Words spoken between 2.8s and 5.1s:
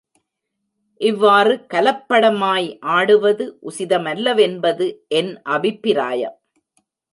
ஆடுவது உசிதமல்லவென்பது